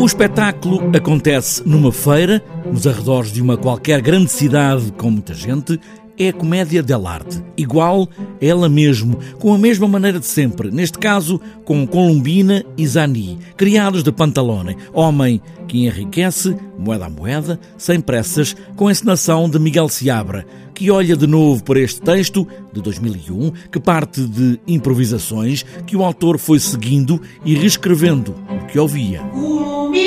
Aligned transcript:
O 0.00 0.06
espetáculo 0.06 0.96
acontece 0.96 1.62
numa 1.68 1.92
feira, 1.92 2.42
nos 2.72 2.86
arredores 2.86 3.30
de 3.30 3.42
uma 3.42 3.58
qualquer 3.58 4.00
grande 4.00 4.30
cidade 4.30 4.90
com 4.92 5.10
muita 5.10 5.34
gente, 5.34 5.78
é 6.20 6.28
a 6.28 6.32
comédia 6.34 6.82
dell'arte, 6.82 7.42
igual 7.56 8.02
a 8.02 8.44
ela 8.44 8.68
mesmo, 8.68 9.18
com 9.38 9.54
a 9.54 9.58
mesma 9.58 9.88
maneira 9.88 10.20
de 10.20 10.26
sempre, 10.26 10.70
neste 10.70 10.98
caso 10.98 11.40
com 11.64 11.86
Colombina 11.86 12.62
e 12.76 12.86
Zani, 12.86 13.38
criados 13.56 14.02
de 14.02 14.12
Pantalone, 14.12 14.76
homem 14.92 15.40
que 15.66 15.86
enriquece, 15.86 16.54
moeda 16.78 17.06
a 17.06 17.10
moeda, 17.10 17.58
sem 17.78 18.02
pressas, 18.02 18.54
com 18.76 18.88
a 18.88 18.90
encenação 18.90 19.48
de 19.48 19.58
Miguel 19.58 19.88
Seabra, 19.88 20.44
que 20.74 20.90
olha 20.90 21.16
de 21.16 21.26
novo 21.26 21.64
para 21.64 21.80
este 21.80 22.02
texto 22.02 22.46
de 22.70 22.82
2001, 22.82 23.52
que 23.72 23.80
parte 23.80 24.20
de 24.20 24.60
improvisações 24.66 25.64
que 25.86 25.96
o 25.96 26.04
autor 26.04 26.38
foi 26.38 26.60
seguindo 26.60 27.18
e 27.46 27.54
reescrevendo 27.54 28.34
o 28.50 28.66
que 28.66 28.78
ouvia. 28.78 29.20
Colombina! 29.20 30.00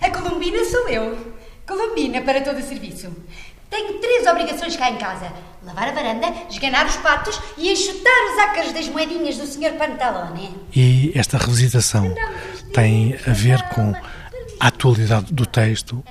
A 0.00 0.10
Colombina 0.10 0.64
sou 0.64 0.88
eu. 0.88 1.34
Colombina 1.66 2.22
para 2.22 2.40
todo 2.40 2.58
o 2.58 2.62
serviço. 2.62 3.08
Tenho 3.74 3.94
três 3.94 4.24
obrigações 4.28 4.76
cá 4.76 4.88
em 4.88 4.96
casa: 4.98 5.32
lavar 5.64 5.88
a 5.88 5.92
varanda, 5.92 6.32
esganar 6.48 6.86
os 6.86 6.94
patos 6.98 7.40
e 7.58 7.72
enxutar 7.72 8.32
os 8.32 8.38
ácaros 8.38 8.72
das 8.72 8.86
moedinhas 8.86 9.36
do 9.36 9.44
Sr. 9.44 9.72
Pantalone. 9.76 10.56
E 10.72 11.10
esta 11.12 11.38
revisitação 11.38 12.14
tem 12.72 13.18
a 13.26 13.32
ver 13.32 13.60
com 13.70 13.92
a 14.60 14.68
atualidade 14.68 15.34
do 15.34 15.44
texto, 15.44 16.04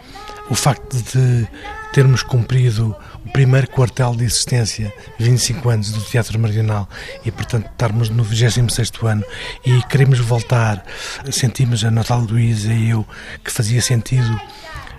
o 0.49 0.55
facto 0.55 0.97
de 0.97 1.47
termos 1.93 2.21
cumprido 2.21 2.93
o 3.25 3.31
primeiro 3.31 3.69
quartel 3.69 4.13
de 4.13 4.25
existência, 4.25 4.93
25 5.17 5.69
anos 5.69 5.91
do 5.93 6.01
Teatro 6.01 6.37
Marginal, 6.37 6.89
e 7.23 7.31
portanto 7.31 7.69
estarmos 7.71 8.09
no 8.09 8.25
26 8.25 8.91
ano 9.03 9.23
e 9.65 9.81
queremos 9.83 10.19
voltar, 10.19 10.83
sentimos 11.31 11.85
a 11.85 11.91
Natal 11.91 12.19
Luísa 12.19 12.73
e 12.73 12.89
eu 12.89 13.07
que 13.41 13.49
fazia 13.49 13.81
sentido 13.81 14.37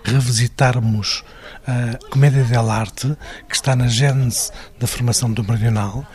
revisitarmos 0.04 1.24
a 1.66 1.98
Comédia 2.10 2.44
dell'arte, 2.44 3.16
que 3.48 3.54
está 3.54 3.74
na 3.74 3.88
gênese 3.88 4.50
da 4.78 4.86
formação 4.86 5.32
do 5.32 5.42
Meridional, 5.42 6.06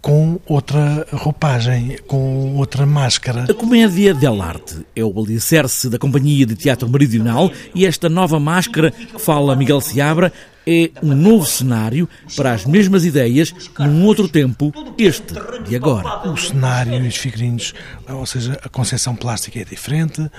com 0.00 0.40
outra 0.46 1.06
roupagem, 1.12 1.98
com 2.06 2.56
outra 2.56 2.86
máscara. 2.86 3.44
A 3.48 3.54
Comédia 3.54 4.14
dell'arte 4.14 4.86
é 4.96 5.04
o 5.04 5.18
alicerce 5.18 5.88
da 5.88 5.98
Companhia 5.98 6.46
de 6.46 6.54
Teatro 6.54 6.88
Meridional 6.88 7.50
e 7.74 7.86
esta 7.86 8.08
nova 8.08 8.40
máscara 8.40 8.90
que 8.90 9.18
fala 9.18 9.54
Miguel 9.54 9.80
Seabra 9.80 10.32
é 10.66 10.90
um 11.02 11.14
novo 11.14 11.46
cenário 11.46 12.08
para 12.36 12.52
as 12.52 12.64
mesmas 12.64 13.04
ideias 13.04 13.52
num 13.78 14.04
outro 14.04 14.28
tempo, 14.28 14.72
este 14.98 15.34
de 15.66 15.76
agora. 15.76 16.28
O 16.28 16.36
cenário 16.36 17.04
e 17.04 17.08
os 17.08 17.16
figurinos, 17.16 17.74
ou 18.08 18.26
seja, 18.26 18.58
a 18.62 18.68
concepção 18.68 19.14
plástica 19.14 19.60
é 19.60 19.64
diferente, 19.64 20.30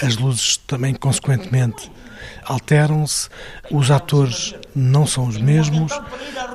as 0.00 0.16
luzes 0.16 0.56
também, 0.56 0.94
consequentemente, 0.94 1.90
alteram-se, 2.44 3.28
os 3.70 3.90
atores 3.90 4.54
não 4.74 5.06
são 5.06 5.26
os 5.26 5.36
mesmos, 5.36 5.92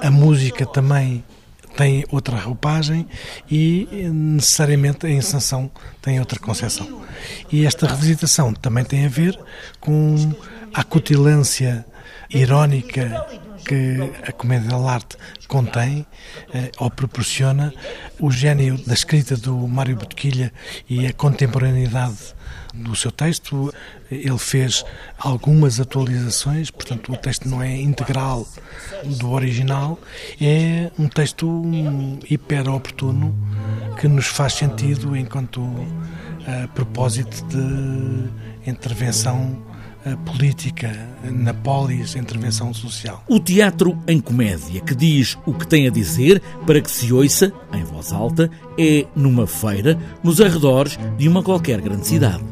a 0.01 0.11
música 0.11 0.65
também 0.65 1.23
tem 1.75 2.05
outra 2.11 2.37
roupagem 2.37 3.07
e 3.49 3.87
necessariamente 4.11 5.05
a 5.05 5.09
encenação 5.09 5.71
tem 6.01 6.19
outra 6.19 6.39
concepção. 6.39 7.01
E 7.51 7.65
esta 7.65 7.87
revisitação 7.87 8.53
também 8.53 8.83
tem 8.83 9.05
a 9.05 9.09
ver 9.09 9.37
com 9.79 10.33
a 10.73 10.81
acutilância 10.81 11.85
irónica 12.33 13.25
que 13.65 14.11
a 14.27 14.31
comédia 14.31 14.69
dell'arte 14.69 15.17
contém 15.47 16.05
eh, 16.53 16.71
ou 16.79 16.89
proporciona, 16.89 17.73
o 18.19 18.29
gênio 18.31 18.77
da 18.85 18.93
escrita 18.93 19.37
do 19.37 19.55
Mário 19.67 19.95
Botequilha 19.95 20.51
e 20.89 21.07
a 21.07 21.13
contemporaneidade 21.13 22.33
do 22.73 22.95
seu 22.95 23.11
texto. 23.11 23.73
Ele 24.11 24.37
fez 24.37 24.83
algumas 25.17 25.79
atualizações, 25.79 26.69
portanto, 26.69 27.11
o 27.11 27.17
texto 27.17 27.47
não 27.47 27.61
é 27.61 27.75
integral 27.75 28.47
do 29.05 29.31
original, 29.31 29.99
é 30.41 30.91
um 30.99 31.07
texto 31.07 31.63
hiper 32.29 32.69
oportuno 32.69 33.33
que 33.99 34.07
nos 34.07 34.27
faz 34.27 34.53
sentido 34.53 35.15
enquanto 35.15 35.61
a 36.45 36.67
propósito 36.67 37.45
de 37.47 38.69
intervenção 38.69 39.72
política 40.25 40.91
na 41.23 41.53
polis, 41.53 42.15
intervenção 42.15 42.73
social. 42.73 43.23
O 43.27 43.39
teatro 43.39 43.97
em 44.07 44.19
comédia, 44.19 44.81
que 44.81 44.95
diz 44.95 45.37
o 45.45 45.53
que 45.53 45.67
tem 45.67 45.87
a 45.87 45.91
dizer 45.91 46.41
para 46.65 46.81
que 46.81 46.91
se 46.91 47.11
ouça, 47.11 47.51
em 47.73 47.83
voz 47.83 48.11
alta, 48.11 48.49
é 48.77 49.05
numa 49.15 49.47
feira, 49.47 49.97
nos 50.23 50.41
arredores 50.41 50.97
de 51.17 51.27
uma 51.27 51.41
qualquer 51.41 51.79
grande 51.81 52.07
cidade. 52.07 52.43